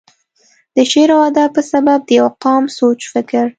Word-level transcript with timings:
دَ 0.75 0.83
شعر 0.91 1.11
و 1.11 1.17
ادب 1.27 1.49
پۀ 1.55 1.61
سبب 1.71 1.99
دَ 2.07 2.09
يو 2.17 2.27
قام 2.43 2.63
سوچ 2.77 2.99
فکر، 3.13 3.45